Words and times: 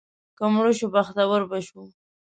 که 0.37 0.45
مړه 0.53 0.71
شو، 0.77 0.87
بختور 0.95 1.41
به 1.49 1.59
شو. 1.67 1.81